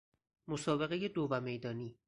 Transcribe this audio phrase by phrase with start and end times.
[0.47, 1.95] مسابقه دو و میدانی